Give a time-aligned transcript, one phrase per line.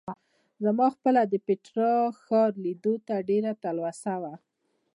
[0.63, 1.91] زما خپله د پېټرا
[2.21, 4.33] ښار لیدلو ته ډېره تلوسه وه.